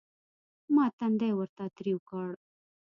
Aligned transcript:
ما 0.75 0.85
تندى 0.99 1.29
ورته 1.39 1.63
تريو 1.77 1.99
کړ. 2.09 2.29